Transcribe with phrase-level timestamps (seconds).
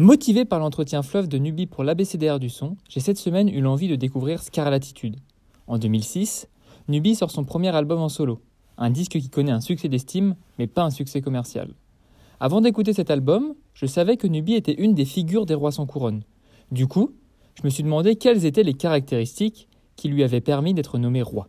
[0.00, 3.88] Motivé par l'entretien fleuve de Nubi pour l'ABCDR du son, j'ai cette semaine eu l'envie
[3.88, 5.16] de découvrir Scarlatitude.
[5.66, 6.48] En 2006,
[6.86, 8.40] Nubi sort son premier album en solo,
[8.76, 11.74] un disque qui connaît un succès d'estime, mais pas un succès commercial.
[12.38, 15.86] Avant d'écouter cet album, je savais que Nubi était une des figures des rois sans
[15.86, 16.22] couronne.
[16.70, 17.14] Du coup,
[17.56, 19.68] je me suis demandé quelles étaient les caractéristiques
[19.98, 21.48] qui lui avaient permis d'être nommé roi.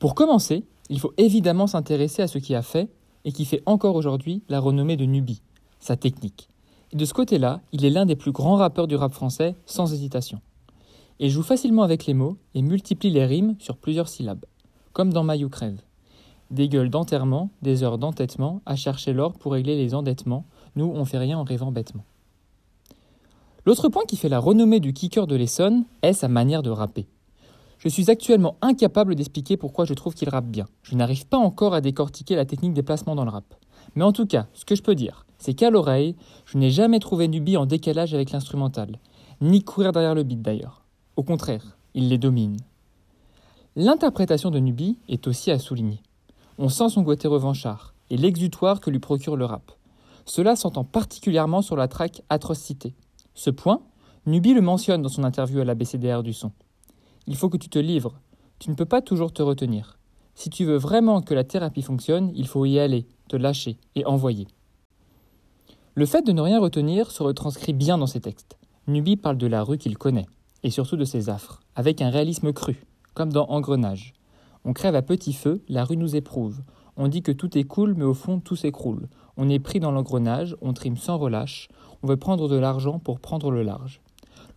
[0.00, 2.88] Pour commencer, il faut évidemment s'intéresser à ce qui a fait,
[3.24, 5.42] et qui fait encore aujourd'hui, la renommée de Nubi,
[5.78, 6.48] sa technique.
[6.94, 10.40] De ce côté-là, il est l'un des plus grands rappeurs du rap français, sans hésitation.
[11.18, 14.46] Il joue facilement avec les mots et multiplie les rimes sur plusieurs syllabes,
[14.94, 15.82] comme dans Maillot crève.
[16.50, 21.04] Des gueules d'enterrement, des heures d'entêtement, à chercher l'or pour régler les endettements, nous on
[21.04, 22.04] fait rien en rêvant bêtement.
[23.66, 27.06] L'autre point qui fait la renommée du kicker de l'Essonne est sa manière de rapper.
[27.78, 30.66] Je suis actuellement incapable d'expliquer pourquoi je trouve qu'il rappe bien.
[30.82, 33.54] Je n'arrive pas encore à décortiquer la technique des placements dans le rap.
[33.94, 36.98] Mais en tout cas, ce que je peux dire, c'est qu'à l'oreille, je n'ai jamais
[36.98, 38.98] trouvé Nubi en décalage avec l'instrumental,
[39.40, 40.84] ni courir derrière le beat d'ailleurs.
[41.16, 42.56] Au contraire, il les domine.
[43.76, 46.02] L'interprétation de Nubi est aussi à souligner.
[46.58, 49.70] On sent son côté revanchard et l'exutoire que lui procure le rap.
[50.24, 52.94] Cela s'entend particulièrement sur la track Atrocité.
[53.34, 53.80] Ce point,
[54.26, 56.50] Nubi le mentionne dans son interview à la BCDR du son.
[57.28, 58.14] Il faut que tu te livres,
[58.58, 59.98] tu ne peux pas toujours te retenir.
[60.34, 64.06] Si tu veux vraiment que la thérapie fonctionne, il faut y aller, te lâcher et
[64.06, 64.48] envoyer.
[65.94, 68.56] Le fait de ne rien retenir se retranscrit bien dans ses textes.
[68.86, 70.24] Nubi parle de la rue qu'il connaît,
[70.62, 74.14] et surtout de ses affres, avec un réalisme cru, comme dans Engrenage.
[74.64, 76.62] On crève à petit feu, la rue nous éprouve.
[76.96, 79.06] On dit que tout est cool, mais au fond tout s'écroule.
[79.36, 81.68] On est pris dans l'engrenage, on trime sans relâche,
[82.02, 84.00] on veut prendre de l'argent pour prendre le large.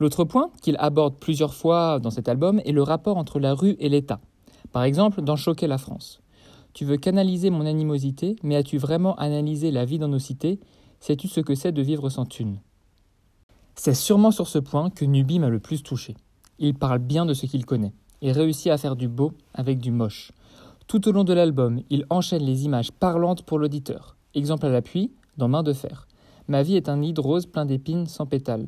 [0.02, 3.76] L'autre point qu'il aborde plusieurs fois dans cet album est le rapport entre la rue
[3.78, 4.20] et l'État.
[4.72, 6.22] Par exemple, dans Choquer la France.
[6.74, 10.60] Tu veux canaliser mon animosité, mais as-tu vraiment analysé la vie dans nos cités?
[11.02, 12.58] Sais-tu ce que c'est de vivre sans thune
[13.76, 16.16] C'est sûrement sur ce point que Nubi m'a le plus touché.
[16.58, 19.92] Il parle bien de ce qu'il connaît et réussit à faire du beau avec du
[19.92, 20.32] moche.
[20.88, 24.18] Tout au long de l'album, il enchaîne les images parlantes pour l'auditeur.
[24.34, 26.08] Exemple à l'appui, dans Main de fer.
[26.48, 28.66] Ma vie est un nid rose plein d'épines sans pétales.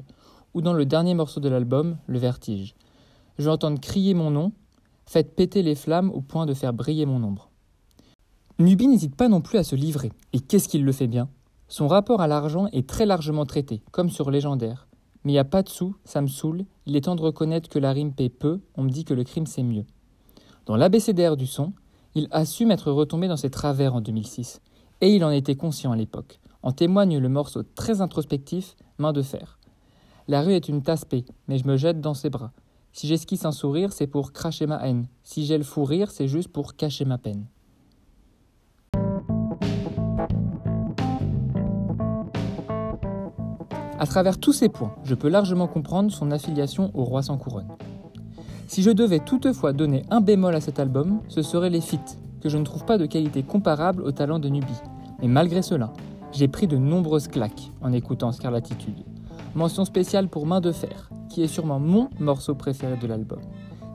[0.53, 2.75] Ou dans le dernier morceau de l'album, Le Vertige.
[3.37, 4.51] Je vais entendre crier mon nom,
[5.05, 7.49] faites péter les flammes au point de faire briller mon ombre.
[8.59, 10.11] Nubi n'hésite pas non plus à se livrer.
[10.31, 11.27] Et qu'est-ce qu'il le fait bien?
[11.67, 14.87] Son rapport à l'argent est très largement traité, comme sur Légendaire.
[15.23, 17.69] Mais il n'y a pas de sous, ça me saoule, il est temps de reconnaître
[17.69, 19.85] que la rime paie peu, on me dit que le crime c'est mieux.
[20.65, 21.73] Dans l'ABCDR du son,
[22.13, 24.61] il assume être retombé dans ses travers en 2006,
[25.01, 26.39] et il en était conscient à l'époque.
[26.61, 29.57] En témoigne le morceau très introspectif Main de fer.
[30.29, 31.05] La rue est une tasse
[31.47, 32.51] mais je me jette dans ses bras.
[32.93, 35.07] Si j'esquisse un sourire, c'est pour cracher ma haine.
[35.23, 37.45] Si j'ai le fou rire, c'est juste pour cacher ma peine.
[43.99, 47.69] À travers tous ces points, je peux largement comprendre son affiliation au roi sans couronne.
[48.67, 52.49] Si je devais toutefois donner un bémol à cet album, ce serait les feats, que
[52.49, 54.73] je ne trouve pas de qualité comparable au talent de Nubi.
[55.21, 55.91] Mais malgré cela,
[56.31, 59.03] j'ai pris de nombreuses claques en écoutant Scarlatitude.
[59.55, 63.39] Mention spéciale pour Main de fer, qui est sûrement mon morceau préféré de l'album.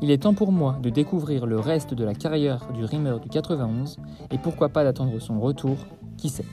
[0.01, 3.29] Il est temps pour moi de découvrir le reste de la carrière du rimeur du
[3.29, 3.97] 91
[4.31, 5.77] et pourquoi pas d'attendre son retour,
[6.17, 6.45] qui sait.